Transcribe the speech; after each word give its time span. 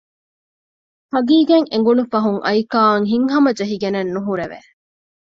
ހަޤީޤަތް 1.13 1.69
އެނގުނު 1.71 2.03
ފަހުން 2.11 2.39
އައިކާއަށް 2.45 3.09
ހިތްހަމަޖެހިގެނެއް 3.11 4.11
ނުހުރެވެ 4.15 4.59